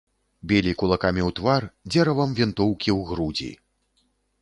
[0.51, 3.51] Білі кулакамі ў твар, дзеравам вінтоўкі ў грудзі.